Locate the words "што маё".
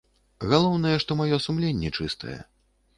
1.05-1.41